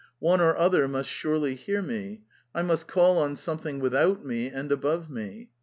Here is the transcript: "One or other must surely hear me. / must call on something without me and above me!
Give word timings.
"One 0.17 0.41
or 0.41 0.57
other 0.57 0.87
must 0.87 1.09
surely 1.11 1.53
hear 1.53 1.79
me. 1.83 2.23
/ 2.39 2.55
must 2.55 2.87
call 2.87 3.19
on 3.19 3.35
something 3.35 3.77
without 3.79 4.25
me 4.25 4.47
and 4.49 4.71
above 4.71 5.11
me! 5.11 5.51